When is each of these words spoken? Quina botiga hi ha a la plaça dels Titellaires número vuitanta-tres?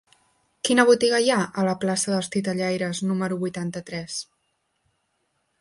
Quina 0.69 0.85
botiga 0.89 1.19
hi 1.25 1.29
ha 1.33 1.37
a 1.63 1.67
la 1.67 1.75
plaça 1.83 2.11
dels 2.13 2.31
Titellaires 2.37 3.05
número 3.11 3.39
vuitanta-tres? 3.47 4.21